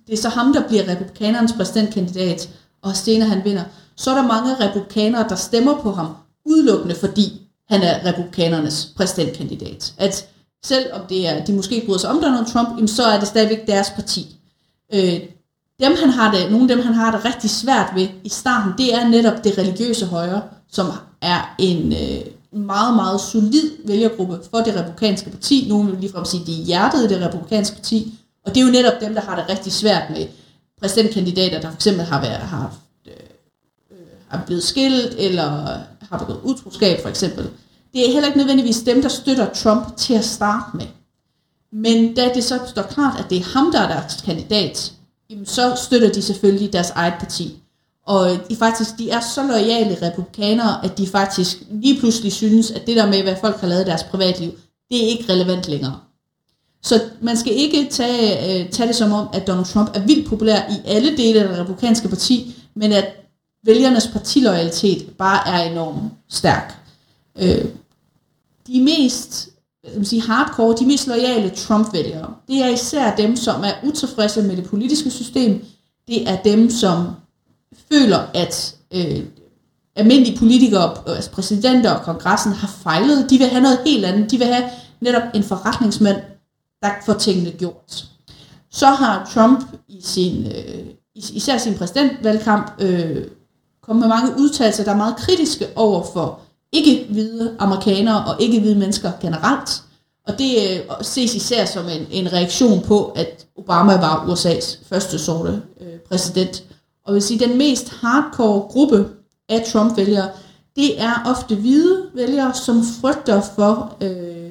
det 0.08 0.14
er 0.14 0.18
så 0.18 0.30
ham, 0.30 0.54
der 0.54 0.68
bliver 0.68 0.88
republikanernes 0.88 1.54
præsidentkandidat, 1.54 2.50
og 2.82 2.96
senere 2.96 3.30
han 3.30 3.46
vinder, 3.46 3.64
så 3.96 4.12
er 4.12 4.16
der 4.16 4.28
mange 4.28 4.56
republikanere, 4.60 5.30
der 5.30 5.36
stemmer 5.36 5.82
på 5.82 5.92
ham, 5.92 6.16
udelukkende 6.46 6.96
fordi 6.96 7.42
han 7.70 7.82
er 7.82 8.06
republikanernes 8.06 8.94
præsidentkandidat. 8.96 9.94
At 9.98 10.28
selvom 10.66 11.02
det 11.10 11.28
er, 11.28 11.46
de 11.46 11.54
måske 11.54 11.84
bryder 11.86 12.00
sig 12.00 12.10
om 12.10 12.22
Donald 12.22 12.46
Trump, 12.46 12.70
jamen, 12.70 12.88
så 12.88 13.04
er 13.04 13.20
det 13.20 13.28
stadigvæk 13.28 13.68
deres 13.68 13.90
parti. 13.90 14.36
Øh, 14.94 15.20
dem 15.80 15.96
han 16.00 16.10
har 16.10 16.32
det, 16.32 16.52
nogle 16.52 16.72
af 16.72 16.76
dem 16.76 16.86
han 16.86 16.94
har 16.94 17.12
det 17.12 17.26
rigtig 17.26 17.50
svært 17.50 17.92
ved 17.96 18.08
i 18.24 18.30
starten, 18.30 18.74
det 18.78 18.96
er 18.96 19.08
netop 19.08 19.44
det 19.44 19.58
religiøse 19.58 20.06
højre, 20.06 20.42
som 20.72 20.92
er 21.22 21.56
en 21.60 21.94
øh, 21.94 22.37
meget, 22.52 22.96
meget 22.96 23.22
solid 23.22 23.72
vælgergruppe 23.86 24.40
for 24.52 24.58
det 24.58 24.76
republikanske 24.76 25.30
parti. 25.30 25.66
Nogle 25.70 25.92
vil 25.92 26.00
ligefrem 26.00 26.26
sige, 26.26 26.42
at 26.42 26.48
de 26.48 26.62
er 26.62 26.66
hjertet 26.66 27.04
i 27.04 27.14
det 27.14 27.28
republikanske 27.28 27.76
parti, 27.76 28.20
og 28.46 28.56
det 28.56 28.62
er 28.62 28.66
jo 28.66 28.72
netop 28.72 29.02
dem, 29.02 29.14
der 29.14 29.22
har 29.22 29.36
det 29.36 29.50
rigtig 29.50 29.74
svært 29.74 30.10
med 30.10 30.28
præsidentkandidater, 30.80 31.62
der 31.62 31.70
for 31.70 31.76
eksempel 31.76 32.06
har 32.06 32.22
været, 32.22 32.42
har, 32.42 32.76
øh, 33.08 33.14
øh, 33.92 33.98
har 34.28 34.44
blevet 34.46 34.64
skilt, 34.64 35.16
eller 35.18 35.80
har 36.10 36.18
begået 36.18 36.40
utroskab 36.44 37.02
for 37.02 37.10
eksempel. 37.10 37.50
Det 37.94 38.08
er 38.08 38.12
heller 38.12 38.28
ikke 38.28 38.38
nødvendigvis 38.38 38.80
dem, 38.80 39.02
der 39.02 39.10
støtter 39.10 39.54
Trump 39.54 39.98
til 39.98 40.14
at 40.14 40.26
starte 40.26 40.78
med. 40.78 40.86
Men 41.72 42.16
da 42.16 42.32
det 42.36 42.44
så 42.44 42.60
står 42.68 42.82
klart, 42.82 43.20
at 43.20 43.30
det 43.30 43.38
er 43.38 43.44
ham, 43.44 43.72
der 43.72 43.80
er 43.80 43.88
deres 43.88 44.22
kandidat, 44.26 44.94
jamen 45.30 45.46
så 45.46 45.76
støtter 45.84 46.12
de 46.12 46.22
selvfølgelig 46.22 46.74
deres 46.74 46.90
eget 46.90 47.14
parti. 47.20 47.62
Og 48.08 48.30
de 48.50 48.56
faktisk, 48.56 48.98
de 48.98 49.10
er 49.10 49.20
så 49.20 49.44
loyale 49.44 49.98
republikanere, 50.02 50.86
at 50.86 50.98
de 50.98 51.08
faktisk 51.08 51.58
lige 51.70 52.00
pludselig 52.00 52.34
synes, 52.34 52.72
at 52.72 52.88
det 52.88 52.96
der 52.96 53.10
med, 53.10 53.24
hvad 53.24 53.36
folk 53.42 53.60
har 53.60 53.68
lavet 53.68 53.82
i 53.82 53.86
deres 53.86 54.04
privatliv, 54.04 54.52
det 54.92 55.04
er 55.04 55.08
ikke 55.08 55.34
relevant 55.34 55.68
længere. 55.68 56.00
Så 56.84 57.02
man 57.22 57.38
skal 57.38 57.54
ikke 57.54 57.88
tage, 57.92 58.62
øh, 58.64 58.70
tage 58.70 58.88
det 58.88 58.96
som 58.96 59.12
om, 59.12 59.28
at 59.34 59.48
Donald 59.48 59.66
Trump 59.66 59.90
er 59.96 60.00
vildt 60.00 60.28
populær 60.30 60.60
i 60.70 60.88
alle 60.88 61.18
dele 61.18 61.40
af 61.42 61.48
det 61.48 61.58
republikanske 61.60 62.10
parti, 62.10 62.56
men 62.76 62.92
at 62.92 63.06
vælgernes 63.66 64.08
partiloyalitet 64.08 65.10
bare 65.18 65.48
er 65.48 65.72
enormt 65.72 66.12
stærk. 66.30 66.76
Øh, 67.40 67.66
de 68.68 68.82
mest 68.82 69.50
man 69.96 70.06
sige, 70.06 70.22
hardcore, 70.22 70.76
de 70.80 70.86
mest 70.86 71.08
loyale 71.08 71.50
Trump-vælgere, 71.50 72.34
det 72.48 72.58
er 72.58 72.68
især 72.68 73.16
dem, 73.16 73.36
som 73.36 73.64
er 73.64 73.72
utilfredse 73.84 74.42
med 74.42 74.58
det 74.58 74.66
politiske 74.66 75.12
system. 75.12 75.66
Det 76.08 76.30
er 76.30 76.36
dem, 76.36 76.70
som 76.70 77.08
føler, 77.92 78.20
at 78.34 78.76
øh, 78.94 79.24
almindelige 79.96 80.38
politikere, 80.38 80.98
altså 81.08 81.32
præsidenter 81.32 81.92
og 81.92 82.04
kongressen 82.04 82.52
har 82.52 82.68
fejlet. 82.84 83.30
De 83.30 83.38
vil 83.38 83.48
have 83.48 83.62
noget 83.62 83.80
helt 83.86 84.06
andet. 84.06 84.32
De 84.32 84.38
vil 84.38 84.48
have 84.48 84.70
netop 85.02 85.24
en 85.34 85.44
forretningsmand, 85.44 86.18
der 86.82 86.90
får 87.06 87.14
tingene 87.14 87.52
gjort. 87.52 88.06
Så 88.72 88.86
har 88.88 89.30
Trump 89.34 89.64
i 89.88 90.02
sin, 90.02 90.46
øh, 90.46 90.86
især 91.16 91.58
sin 91.58 91.78
præsidentvalgkamp 91.78 92.72
øh, 92.80 93.26
kommet 93.82 94.02
med 94.02 94.16
mange 94.16 94.40
udtalelser, 94.40 94.84
der 94.84 94.92
er 94.92 94.98
meget 94.98 95.16
kritiske 95.18 95.68
over 95.76 96.04
for 96.14 96.40
ikke-hvide 96.72 97.56
amerikanere 97.60 98.26
og 98.26 98.42
ikke-hvide 98.42 98.76
mennesker 98.76 99.12
generelt. 99.22 99.84
Og 100.28 100.40
det 100.40 100.56
øh, 100.70 100.80
ses 101.02 101.36
især 101.36 101.66
som 101.66 101.86
en, 101.86 102.08
en 102.12 102.34
reaktion 102.34 102.82
på, 102.82 103.06
at 103.06 103.46
Obama 103.58 103.98
var 103.98 104.26
USA's 104.26 104.78
første 104.90 105.20
sorte 105.20 105.62
øh, 105.82 106.00
præsident. 106.10 106.64
Og 107.08 107.14
vil 107.14 107.22
sige, 107.22 107.40
den 107.40 107.58
mest 107.58 107.90
hardcore 107.90 108.60
gruppe 108.60 109.10
af 109.50 109.66
Trump-vælgere, 109.68 110.30
det 110.76 111.02
er 111.02 111.24
ofte 111.26 111.56
hvide 111.56 112.06
vælgere, 112.14 112.54
som 112.54 112.84
frygter 113.02 113.42
for 113.56 113.98
øh, 114.02 114.50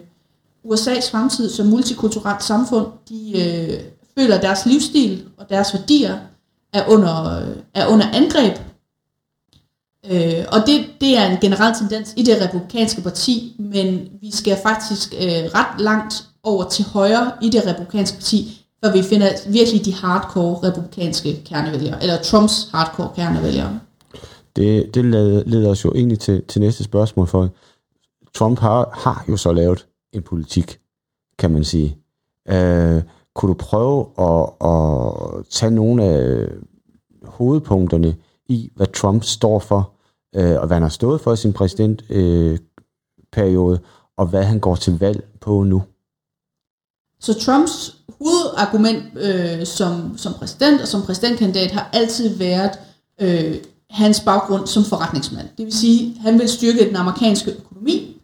USA's 0.65 1.11
fremtid 1.11 1.51
som 1.51 1.67
multikulturelt 1.67 2.45
samfund. 2.45 2.87
De 3.09 3.33
øh, 3.33 3.81
føler, 4.19 4.37
at 4.37 4.43
deres 4.43 4.67
livsstil 4.67 5.25
og 5.37 5.51
deres 5.51 5.75
værdier 5.75 6.19
er 6.73 6.89
under, 6.89 7.41
øh, 7.41 7.57
er 7.75 7.87
under 7.87 8.07
angreb. 8.13 8.59
Øh, 10.11 10.45
og 10.53 10.67
det, 10.67 10.87
det 11.01 11.19
er 11.19 11.27
en 11.31 11.39
generel 11.41 11.75
tendens 11.75 12.15
i 12.17 12.23
det 12.23 12.43
republikanske 12.43 13.01
parti, 13.01 13.57
men 13.59 14.09
vi 14.21 14.31
skal 14.31 14.59
faktisk 14.63 15.15
øh, 15.15 15.45
ret 15.55 15.81
langt 15.81 16.25
over 16.43 16.69
til 16.69 16.85
højre 16.85 17.33
i 17.43 17.51
det 17.51 17.67
republikanske 17.67 18.17
parti, 18.17 18.66
når 18.87 18.93
vi 18.93 19.03
finder 19.03 19.51
virkelig 19.51 19.85
de 19.85 19.95
hardcore 19.95 20.69
republikanske 20.69 21.43
kernevælgere, 21.45 22.03
eller 22.03 22.23
Trumps 22.23 22.69
hardcore 22.73 23.11
kernevælgere. 23.17 23.81
Det, 24.57 24.95
det 24.95 25.05
leder 25.47 25.71
os 25.71 25.85
jo 25.85 25.93
egentlig 25.95 26.19
til, 26.19 26.43
til 26.49 26.61
næste 26.61 26.85
spørgsmål, 26.85 27.27
for 27.27 27.49
Trump 28.35 28.59
har, 28.59 28.91
har 28.93 29.25
jo 29.29 29.37
så 29.37 29.53
lavet 29.53 29.87
en 30.13 30.23
politik, 30.23 30.79
kan 31.39 31.51
man 31.51 31.65
sige. 31.65 31.97
Øh, 32.49 33.03
kunne 33.35 33.49
du 33.49 33.55
prøve 33.55 34.07
at, 34.19 34.51
at 34.71 35.13
tage 35.51 35.71
nogle 35.71 36.05
af 36.05 36.49
hovedpunkterne 37.25 38.17
i, 38.49 38.71
hvad 38.77 38.87
Trump 38.87 39.25
står 39.25 39.59
for, 39.59 39.93
øh, 40.37 40.61
og 40.61 40.67
hvad 40.67 40.75
han 40.75 40.83
har 40.83 40.89
stået 40.89 41.21
for 41.21 41.33
i 41.33 41.37
sin 41.37 41.53
præsidentperiode, 41.53 43.79
øh, 43.79 43.85
og 44.17 44.27
hvad 44.27 44.45
han 44.45 44.61
går 44.61 44.75
til 44.75 44.99
valg 44.99 45.25
på 45.41 45.63
nu? 45.63 45.83
Så 47.21 47.35
Trumps 47.35 47.97
hovedargument 48.19 49.03
øh, 49.17 49.67
som, 49.67 50.19
som 50.19 50.33
præsident 50.33 50.81
og 50.81 50.89
som 50.89 51.03
præsidentkandidat 51.03 51.71
har 51.71 51.91
altid 51.93 52.37
været 52.37 52.71
øh, 53.21 53.57
hans 53.91 54.21
baggrund 54.21 54.67
som 54.67 54.85
forretningsmand. 54.85 55.49
Det 55.59 55.65
vil 55.65 55.73
sige, 55.73 56.15
at 56.17 56.23
han 56.23 56.39
vil 56.39 56.49
styrke 56.49 56.89
den 56.89 56.97
amerikanske 56.97 57.51
økonomi, 57.51 58.17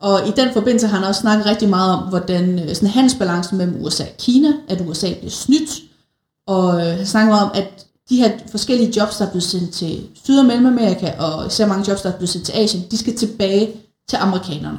og 0.00 0.28
i 0.28 0.30
den 0.30 0.48
forbindelse 0.52 0.86
har 0.86 0.98
han 0.98 1.08
også 1.08 1.20
snakket 1.20 1.46
rigtig 1.46 1.68
meget 1.68 1.92
om, 1.92 2.08
hvordan 2.08 2.58
øh, 2.58 2.74
sådan 2.74 2.88
handelsbalancen 2.88 3.58
mellem 3.58 3.84
USA 3.84 4.04
og 4.04 4.16
Kina, 4.18 4.52
at 4.68 4.80
USA 4.88 5.14
bliver 5.14 5.30
snydt, 5.30 5.70
og 6.46 6.80
øh, 6.80 6.96
han 6.96 7.06
snakker 7.06 7.30
meget 7.30 7.44
om, 7.44 7.52
at 7.54 7.86
de 8.08 8.16
her 8.16 8.38
forskellige 8.50 8.92
jobs, 8.96 9.16
der 9.16 9.26
er 9.26 9.30
blevet 9.30 9.44
sendt 9.44 9.70
til 9.70 10.06
Syd- 10.24 10.38
og 10.38 10.46
Mellemamerika, 10.46 11.12
og 11.18 11.46
især 11.46 11.66
mange 11.66 11.84
jobs, 11.88 12.02
der 12.02 12.12
er 12.12 12.16
blevet 12.16 12.28
sendt 12.28 12.46
til 12.46 12.52
Asien, 12.52 12.84
de 12.90 12.98
skal 12.98 13.16
tilbage 13.16 13.72
til 14.08 14.16
amerikanerne. 14.16 14.78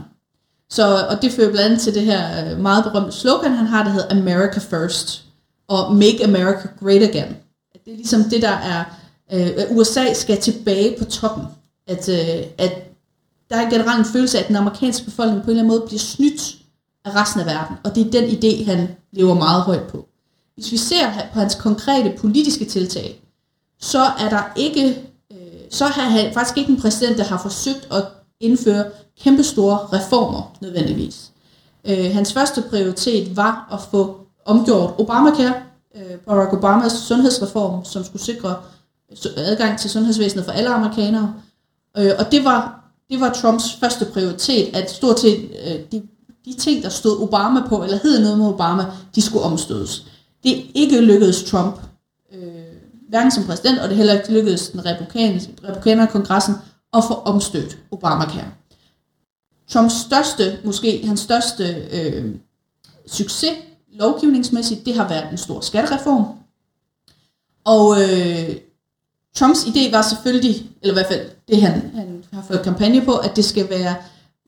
Så, 0.69 1.07
og 1.09 1.21
det 1.21 1.31
fører 1.31 1.51
blandt 1.51 1.65
andet 1.65 1.81
til 1.81 1.93
det 1.93 2.01
her 2.01 2.51
øh, 2.51 2.59
meget 2.59 2.83
berømte 2.83 3.11
slogan, 3.11 3.51
han 3.51 3.67
har, 3.67 3.83
der 3.83 3.91
hedder 3.91 4.15
America 4.15 4.59
First, 4.59 5.23
og 5.67 5.95
Make 5.95 6.23
America 6.23 6.67
Great 6.79 7.01
Again. 7.01 7.35
Det 7.85 7.93
er 7.93 7.97
ligesom 7.97 8.23
det, 8.23 8.41
der 8.41 8.49
er, 8.51 8.83
øh, 9.33 9.51
at 9.57 9.67
USA 9.71 10.13
skal 10.13 10.41
tilbage 10.41 10.95
på 10.99 11.05
toppen. 11.05 11.43
At, 11.87 12.09
øh, 12.09 12.45
at 12.57 12.71
der 13.49 13.55
er 13.55 13.69
generelt 13.69 13.99
en 13.99 14.13
følelse 14.13 14.37
af, 14.37 14.41
at 14.41 14.47
den 14.47 14.55
amerikanske 14.55 15.05
befolkning 15.05 15.43
på 15.43 15.45
en 15.45 15.49
eller 15.49 15.63
anden 15.63 15.77
måde 15.77 15.87
bliver 15.87 15.99
snydt 15.99 16.55
af 17.05 17.21
resten 17.21 17.39
af 17.39 17.45
verden, 17.45 17.77
og 17.83 17.95
det 17.95 18.05
er 18.05 18.11
den 18.11 18.23
idé, 18.23 18.65
han 18.65 18.87
lever 19.11 19.33
meget 19.33 19.61
højt 19.61 19.87
på. 19.87 20.07
Hvis 20.55 20.71
vi 20.71 20.77
ser 20.77 21.11
på 21.33 21.39
hans 21.39 21.55
konkrete 21.55 22.13
politiske 22.17 22.65
tiltag, 22.65 23.21
så 23.79 23.99
er 23.99 24.29
der 24.29 24.53
ikke, 24.55 24.97
så 25.71 25.85
har 25.85 26.09
han 26.09 26.33
faktisk 26.33 26.57
ikke 26.57 26.71
en 26.71 26.81
præsident, 26.81 27.17
der 27.17 27.23
har 27.23 27.41
forsøgt 27.41 27.87
at 27.91 28.03
indføre 28.39 28.85
kæmpestore 29.23 29.77
reformer 29.77 30.57
nødvendigvis. 30.61 31.31
Øh, 31.85 32.13
hans 32.13 32.33
første 32.33 32.63
prioritet 32.69 33.37
var 33.37 33.69
at 33.71 33.79
få 33.91 34.19
omgjort 34.45 34.93
Obamacare, 34.97 35.53
øh, 35.95 36.17
Barack 36.25 36.53
Obamas 36.53 36.91
sundhedsreform, 36.91 37.85
som 37.85 38.03
skulle 38.03 38.23
sikre 38.23 38.55
adgang 39.37 39.79
til 39.79 39.89
sundhedsvæsenet 39.89 40.45
for 40.45 40.51
alle 40.51 40.69
amerikanere. 40.69 41.33
Øh, 41.97 42.11
og 42.19 42.31
det 42.31 42.43
var, 42.43 42.89
det 43.09 43.19
var 43.19 43.33
Trumps 43.33 43.73
første 43.79 44.05
prioritet, 44.05 44.75
at 44.75 44.91
stort 44.91 45.19
set 45.19 45.49
øh, 45.67 45.79
de, 45.91 46.07
de 46.45 46.53
ting, 46.53 46.83
der 46.83 46.89
stod 46.89 47.21
Obama 47.21 47.67
på, 47.67 47.83
eller 47.83 47.97
hed 48.03 48.19
noget 48.19 48.37
med 48.37 48.47
Obama, 48.47 48.85
de 49.15 49.21
skulle 49.21 49.43
omstødes. 49.43 50.05
Det 50.43 50.65
ikke 50.73 51.01
lykkedes 51.01 51.43
Trump, 51.43 51.79
øh, 52.33 52.41
hverken 53.09 53.31
som 53.31 53.43
præsident, 53.43 53.79
og 53.79 53.89
det 53.89 53.97
heller 53.97 54.13
ikke 54.13 54.33
lykkedes 54.33 54.69
den 54.69 54.85
republikanske 54.85 56.11
kongressen 56.11 56.55
at 56.93 57.03
få 57.07 57.13
omstødt 57.13 57.77
Obamacare. 57.91 58.51
Trumps 59.69 59.93
største, 59.93 60.59
måske 60.63 61.07
hans 61.07 61.19
største 61.19 61.63
øh, 61.91 62.35
succes 63.07 63.53
lovgivningsmæssigt, 63.93 64.85
det 64.85 64.95
har 64.95 65.09
været 65.09 65.31
en 65.31 65.37
stor 65.37 65.61
skattereform. 65.61 66.25
Og 67.65 68.01
øh, 68.01 68.55
Trumps 69.35 69.63
idé 69.63 69.91
var 69.91 70.01
selvfølgelig, 70.01 70.69
eller 70.81 70.93
i 70.93 70.95
hvert 70.95 71.07
fald 71.07 71.29
det 71.47 71.61
han, 71.61 71.91
han 71.95 72.23
har 72.33 72.43
fået 72.47 72.61
kampagne 72.63 73.05
på, 73.05 73.15
at 73.15 73.35
det 73.35 73.45
skal 73.45 73.69
være, 73.69 73.95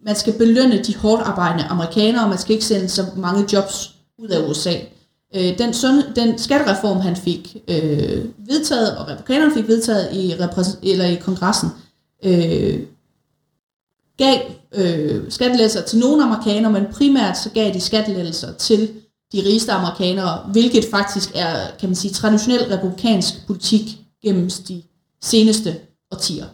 man 0.05 0.15
skal 0.15 0.33
belønne 0.33 0.83
de 0.83 0.97
hårdt 0.97 1.21
arbejdende 1.21 1.63
amerikanere, 1.63 2.23
og 2.23 2.29
man 2.29 2.37
skal 2.37 2.53
ikke 2.53 2.65
sende 2.65 2.89
så 2.89 3.05
mange 3.15 3.45
jobs 3.53 3.95
ud 4.17 4.27
af 4.27 4.49
USA. 4.49 4.73
Øh, 5.35 5.57
den, 5.57 5.73
sund, 5.73 6.03
den 6.15 6.37
skattereform, 6.37 6.99
han 6.99 7.15
fik 7.15 7.57
øh, 7.67 8.25
vedtaget, 8.37 8.97
og 8.97 9.07
republikanerne 9.07 9.53
fik 9.53 9.67
vedtaget 9.67 10.13
i, 10.13 10.31
eller 10.83 11.05
i 11.05 11.15
kongressen, 11.15 11.69
øh, 12.23 12.79
gav 14.17 14.39
øh, 14.75 15.31
skattelettelser 15.31 15.81
til 15.81 15.99
nogle 15.99 16.23
amerikanere, 16.23 16.71
men 16.71 16.85
primært 16.93 17.37
så 17.37 17.49
gav 17.49 17.73
de 17.73 17.79
skattelettelser 17.79 18.53
til 18.53 18.89
de 19.33 19.43
rigeste 19.45 19.71
amerikanere, 19.71 20.39
hvilket 20.51 20.85
faktisk 20.91 21.29
er, 21.35 21.53
kan 21.79 21.89
man 21.89 21.95
sige, 21.95 22.13
traditionel 22.13 22.63
republikansk 22.63 23.47
politik 23.47 23.97
gennem 24.23 24.49
de 24.67 24.81
seneste 25.21 25.75
årtier. 26.11 26.45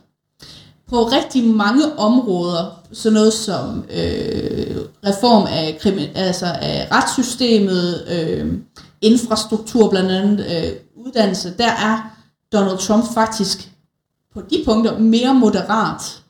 På 0.89 1.03
rigtig 1.03 1.43
mange 1.43 1.97
områder, 1.97 2.81
så 2.91 3.09
noget 3.09 3.33
som 3.33 3.83
øh, 3.89 4.77
reform 5.05 5.47
af, 5.49 5.79
altså 6.15 6.45
af 6.45 6.87
retssystemet, 6.91 8.07
øh, 8.11 8.53
infrastruktur 9.01 9.89
blandt 9.89 10.11
andet, 10.11 10.39
øh, 10.39 10.71
uddannelse, 11.05 11.53
der 11.57 11.71
er 11.71 12.17
Donald 12.53 12.77
Trump 12.77 13.13
faktisk 13.13 13.71
på 14.35 14.41
de 14.49 14.61
punkter 14.65 14.99
mere 14.99 15.33
moderat 15.33 16.21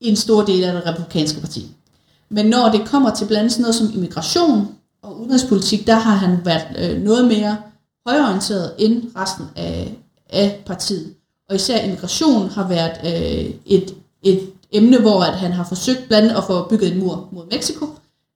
i 0.00 0.08
en 0.08 0.16
stor 0.16 0.44
del 0.44 0.64
af 0.64 0.72
det 0.72 0.86
republikanske 0.86 1.40
parti. 1.40 1.66
Men 2.28 2.46
når 2.46 2.70
det 2.70 2.88
kommer 2.88 3.14
til 3.14 3.24
blandt 3.24 3.38
andet 3.40 3.52
sådan 3.52 3.62
noget 3.62 3.74
som 3.74 3.90
immigration 3.94 4.68
og 5.02 5.20
udenrigspolitik, 5.20 5.86
der 5.86 5.94
har 5.94 6.14
han 6.14 6.38
været 6.44 6.66
øh, 6.78 7.02
noget 7.02 7.24
mere 7.28 7.56
højorienteret 8.06 8.72
end 8.78 9.02
resten 9.16 9.44
af, 9.56 9.94
af 10.30 10.62
partiet. 10.66 11.14
Og 11.48 11.56
især 11.56 11.84
immigration 11.84 12.48
har 12.48 12.68
været 12.68 12.96
øh, 13.04 13.54
et, 13.66 13.94
et 14.22 14.40
emne, 14.72 14.98
hvor 14.98 15.22
at 15.22 15.38
han 15.38 15.52
har 15.52 15.64
forsøgt 15.64 16.04
blandt 16.08 16.28
andet 16.28 16.38
at 16.38 16.44
få 16.44 16.68
bygget 16.68 16.92
en 16.92 16.98
mur 16.98 17.28
mod 17.32 17.44
Mexico. 17.50 17.86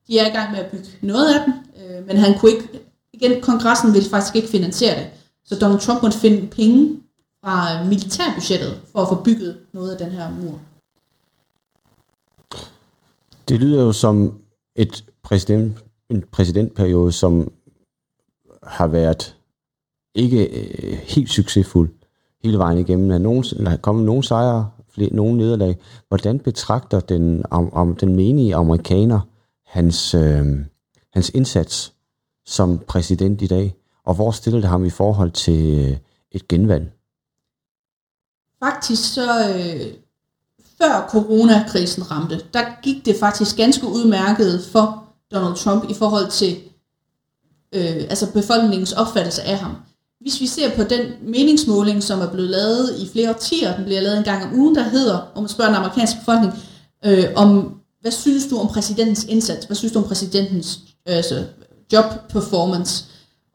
De 0.08 0.18
er 0.18 0.26
i 0.26 0.30
gang 0.30 0.50
med 0.50 0.58
at 0.58 0.66
bygge 0.66 0.88
noget 1.02 1.34
af 1.34 1.40
den, 1.44 1.54
øh, 1.82 2.06
men 2.06 2.16
han 2.16 2.38
kunne 2.38 2.52
ikke, 2.52 2.68
igen, 3.12 3.40
kongressen 3.40 3.94
ville 3.94 4.10
faktisk 4.10 4.36
ikke 4.36 4.48
finansiere 4.48 4.98
det. 4.98 5.06
Så 5.44 5.54
Donald 5.54 5.80
Trump 5.80 6.02
måtte 6.02 6.18
finde 6.18 6.46
penge 6.46 7.01
fra 7.44 7.84
militærbudgettet 7.84 8.80
for 8.92 8.98
at 8.98 9.08
få 9.08 9.22
bygget 9.24 9.58
noget 9.72 9.92
af 9.92 9.98
den 9.98 10.10
her 10.10 10.30
mur. 10.30 10.60
Det 13.48 13.60
lyder 13.60 13.82
jo 13.82 13.92
som 13.92 14.40
et 14.76 15.04
præsident, 15.22 15.84
en 16.10 16.24
præsidentperiode, 16.32 17.12
som 17.12 17.52
har 18.62 18.86
været 18.86 19.36
ikke 20.14 20.46
øh, 20.46 20.98
helt 20.98 21.30
succesfuld 21.30 21.90
hele 22.44 22.58
vejen 22.58 22.78
igennem. 22.78 23.08
Der 23.08 23.14
er, 23.14 23.18
nogen, 23.18 23.42
der 23.42 23.70
er 23.70 23.76
kommet 23.76 24.04
nogle 24.04 24.24
sejre, 24.24 24.70
flere, 24.88 25.14
nogle 25.14 25.36
nederlag. 25.36 25.78
Hvordan 26.08 26.38
betragter 26.38 27.00
den, 27.00 27.42
om, 27.50 27.72
om, 27.72 27.96
den 27.96 28.16
menige 28.16 28.54
amerikaner 28.54 29.20
hans, 29.66 30.14
øh, 30.14 30.46
hans 31.12 31.30
indsats 31.34 31.92
som 32.46 32.78
præsident 32.78 33.42
i 33.42 33.46
dag? 33.46 33.74
Og 34.04 34.14
hvor 34.14 34.30
stiller 34.30 34.60
det 34.60 34.68
ham 34.68 34.84
i 34.84 34.90
forhold 34.90 35.30
til 35.30 35.90
øh, 35.90 35.96
et 36.32 36.48
genvalg? 36.48 36.92
Faktisk 38.64 39.14
så, 39.14 39.48
øh, 39.48 39.86
før 40.80 41.08
coronakrisen 41.10 42.10
ramte, 42.10 42.40
der 42.54 42.82
gik 42.82 43.06
det 43.06 43.16
faktisk 43.20 43.56
ganske 43.56 43.86
udmærket 43.86 44.64
for 44.72 45.04
Donald 45.32 45.56
Trump 45.56 45.90
i 45.90 45.94
forhold 45.94 46.30
til 46.30 46.56
øh, 47.72 47.96
altså 48.10 48.32
befolkningens 48.32 48.92
opfattelse 48.92 49.42
af 49.42 49.58
ham. 49.58 49.76
Hvis 50.20 50.40
vi 50.40 50.46
ser 50.46 50.76
på 50.76 50.82
den 50.82 51.12
meningsmåling, 51.22 52.02
som 52.02 52.20
er 52.20 52.30
blevet 52.30 52.50
lavet 52.50 52.98
i 52.98 53.08
flere 53.12 53.30
årtier, 53.30 53.76
den 53.76 53.84
bliver 53.84 54.00
lavet 54.00 54.18
en 54.18 54.24
gang 54.24 54.44
om 54.44 54.58
ugen, 54.58 54.74
der 54.74 54.82
hedder, 54.82 55.18
om 55.34 55.42
man 55.42 55.48
spørger 55.48 55.70
den 55.70 55.78
amerikanske 55.78 56.18
befolkning, 56.18 56.52
øh, 57.04 57.24
om 57.36 57.80
hvad 58.00 58.12
synes 58.12 58.46
du 58.46 58.58
om 58.58 58.68
præsidentens 58.68 59.24
indsats? 59.24 59.66
Hvad 59.66 59.76
synes 59.76 59.92
du 59.92 59.98
om 59.98 60.04
præsidentens 60.04 60.78
øh, 61.08 61.16
altså, 61.16 61.44
job 61.92 62.04
performance? 62.28 63.04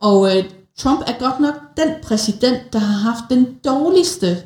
Og 0.01 0.37
øh, 0.37 0.43
Trump 0.77 0.99
er 1.07 1.19
godt 1.19 1.39
nok 1.39 1.55
den 1.77 1.89
præsident, 2.03 2.73
der 2.73 2.79
har 2.79 3.11
haft 3.11 3.23
den 3.29 3.57
dårligste 3.65 4.37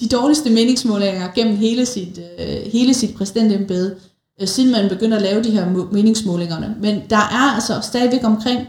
de 0.00 0.08
dårligste 0.08 0.50
meningsmålinger 0.50 1.28
gennem 1.34 1.56
hele 1.56 1.86
sit, 1.86 2.20
øh, 2.38 2.72
hele 2.72 2.94
sit 2.94 3.14
præsidentembede, 3.16 3.96
øh, 4.40 4.48
siden 4.48 4.72
man 4.72 4.88
begynder 4.88 5.16
at 5.16 5.22
lave 5.22 5.42
de 5.42 5.50
her 5.50 5.88
meningsmålingerne. 5.92 6.76
Men 6.80 7.02
der 7.10 7.16
er 7.16 7.54
altså 7.54 7.80
stadigvæk 7.82 8.24
omkring 8.24 8.60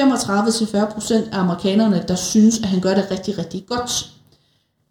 35-40% 0.00 1.28
af 1.32 1.38
amerikanerne, 1.38 2.04
der 2.08 2.14
synes, 2.14 2.58
at 2.58 2.64
han 2.64 2.80
gør 2.80 2.94
det 2.94 3.10
rigtig, 3.10 3.38
rigtig 3.38 3.66
godt. 3.66 4.10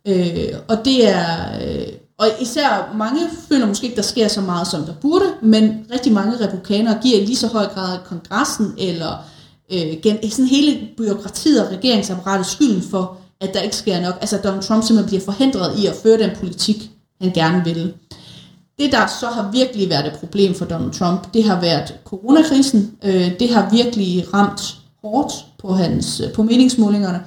Øh, 0.08 0.54
og 0.68 0.86
det 0.86 1.10
er... 1.10 1.60
Øh, 1.62 1.88
og 2.18 2.28
især 2.42 2.94
mange 2.98 3.20
føler 3.50 3.66
måske 3.66 3.86
ikke, 3.86 3.96
der 3.96 4.01
sker 4.01 4.28
så 4.28 4.42
meget, 4.42 4.68
som 4.68 4.84
der 4.84 4.94
burde, 5.01 5.25
men 5.42 5.86
rigtig 5.94 6.12
mange 6.12 6.46
republikanere 6.46 7.00
giver 7.01 7.20
i 7.20 7.25
lige 7.25 7.36
så 7.36 7.48
høj 7.48 7.66
grad 7.66 8.00
kongressen 8.06 8.74
eller 8.78 9.25
øh, 9.74 10.01
gen, 10.04 10.32
sådan 10.32 10.46
hele 10.46 10.90
byråkratiet 10.98 11.66
og 11.66 11.72
regeringsapparatet 11.72 12.46
skylden 12.46 12.82
for, 12.82 13.18
at 13.41 13.53
der 13.53 13.62
ikke 13.62 13.75
sker 13.75 14.01
nok. 14.01 14.15
Altså 14.21 14.38
Donald 14.38 14.63
Trump 14.63 14.83
simpelthen 14.83 15.07
bliver 15.07 15.21
forhindret 15.21 15.79
i 15.79 15.86
at 15.86 15.95
føre 16.03 16.17
den 16.17 16.29
politik, 16.36 16.91
han 17.21 17.31
gerne 17.31 17.63
vil. 17.63 17.93
Det, 18.79 18.91
der 18.91 19.07
så 19.07 19.27
har 19.27 19.51
virkelig 19.51 19.89
været 19.89 20.07
et 20.07 20.19
problem 20.19 20.55
for 20.55 20.65
Donald 20.65 20.91
Trump, 20.91 21.33
det 21.33 21.43
har 21.43 21.62
været 21.62 21.95
coronakrisen. 22.05 22.98
Øh, 23.03 23.39
det 23.39 23.50
har 23.50 23.69
virkelig 23.69 24.33
ramt 24.33 24.62
hårdt 25.03 25.33
på, 25.60 25.74
hans, 25.74 26.19
øh, 26.19 26.33
på 26.33 26.43
meningsmålingerne. 26.43 27.21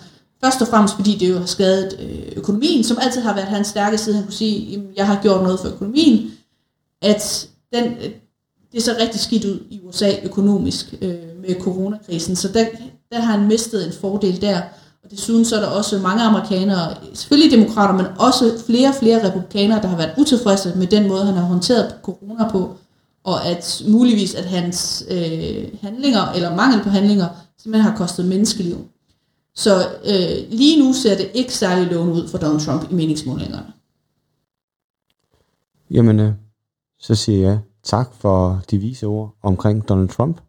Først 0.45 0.63
og 0.63 0.69
fremmest 0.69 0.95
fordi 0.95 1.17
det 1.17 1.31
jo 1.31 1.39
har 1.39 1.47
skadet 1.47 1.97
øh, 2.01 2.33
økonomien, 2.37 2.85
som 2.85 2.99
altid 3.01 3.21
har 3.21 3.35
været 3.35 3.49
hans 3.49 3.69
stærke 3.69 3.99
side. 3.99 4.15
Han 4.15 4.25
kunne 4.25 4.33
sige, 4.33 4.77
at 4.77 4.83
jeg 4.97 5.07
har 5.07 5.23
gjort 5.23 5.43
noget 5.43 5.61
for 5.61 5.69
økonomien. 5.69 6.31
At 7.03 7.49
den, 7.73 7.95
det 8.73 8.83
så 8.83 8.97
rigtig 9.01 9.21
skidt 9.21 9.45
ud 9.45 9.61
i 9.71 9.81
USA 9.85 10.13
økonomisk 10.23 10.95
øh, 11.03 11.15
med 11.41 11.61
coronakrisen. 11.61 12.37
Så 12.37 12.49
der, 12.49 12.65
der 13.13 13.21
har 13.21 13.39
han 13.39 13.49
mistet 13.49 13.87
en 13.87 13.93
fordel 13.93 14.41
der. 14.41 14.61
Og 15.05 15.11
desuden 15.11 15.45
så 15.45 15.57
er 15.57 15.61
der 15.61 15.69
også 15.69 15.99
mange 15.99 16.23
amerikanere, 16.23 16.95
selvfølgelig 17.15 17.59
demokrater, 17.59 17.95
men 17.95 18.07
også 18.19 18.65
flere 18.67 18.89
og 18.89 18.95
flere 18.95 19.27
republikanere, 19.27 19.83
der 19.83 19.89
har 19.89 19.97
været 19.97 20.15
utilfredse 20.19 20.73
med 20.77 20.87
den 20.87 21.09
måde, 21.09 21.25
han 21.25 21.35
har 21.35 21.45
håndteret 21.45 21.95
corona 22.03 22.51
på, 22.51 22.77
og 23.25 23.47
at 23.47 23.83
muligvis 23.89 24.35
at 24.35 24.45
hans 24.45 25.05
øh, 25.11 25.69
handlinger, 25.81 26.33
eller 26.33 26.57
mangel 26.57 26.83
på 26.83 26.89
handlinger, 26.89 27.29
simpelthen 27.59 27.91
har 27.91 27.97
kostet 27.97 28.25
menneskeliv. 28.27 28.89
Så 29.55 29.87
øh, 30.05 30.59
lige 30.59 30.85
nu 30.85 30.93
ser 30.93 31.17
det 31.17 31.31
ikke 31.35 31.55
særlig 31.55 31.93
lovende 31.93 32.15
ud 32.15 32.29
for 32.29 32.39
Donald 32.39 32.61
Trump 32.61 32.91
i 32.91 32.95
meningsmålingerne. 32.95 33.73
Jamen, 35.91 36.21
øh, 36.21 36.33
så 36.99 37.15
siger 37.15 37.49
jeg 37.49 37.59
tak 37.83 38.15
for 38.15 38.63
de 38.71 38.79
vise 38.79 39.07
ord 39.07 39.35
omkring 39.43 39.89
Donald 39.89 40.09
Trump, 40.09 40.41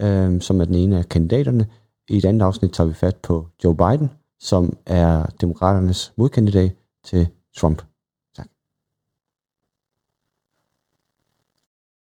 øh, 0.00 0.40
som 0.40 0.60
er 0.60 0.64
den 0.64 0.74
ene 0.74 0.98
af 0.98 1.08
kandidaterne. 1.08 1.66
I 2.08 2.16
et 2.16 2.24
andet 2.24 2.46
afsnit 2.46 2.72
tager 2.72 2.88
vi 2.88 2.94
fat 2.94 3.16
på 3.16 3.48
Joe 3.64 3.76
Biden, 3.76 4.10
som 4.40 4.76
er 4.86 5.26
demokraternes 5.40 6.12
modkandidat 6.16 6.72
til 7.04 7.28
Trump. 7.56 7.82